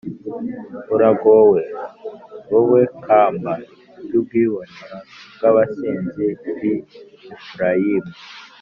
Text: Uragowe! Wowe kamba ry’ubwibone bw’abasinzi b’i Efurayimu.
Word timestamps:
Uragowe! 0.95 1.61
Wowe 2.51 2.81
kamba 3.05 3.53
ry’ubwibone 4.03 4.75
bw’abasinzi 5.35 6.27
b’i 6.57 6.73
Efurayimu. 7.33 8.13